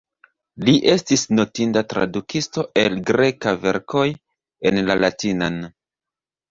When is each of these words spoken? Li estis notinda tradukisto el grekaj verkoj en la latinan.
Li 0.69 0.73
estis 0.93 1.25
notinda 1.39 1.83
tradukisto 1.93 2.65
el 2.85 2.99
grekaj 3.11 3.55
verkoj 3.69 4.09
en 4.71 4.85
la 4.91 4.99
latinan. 5.07 5.67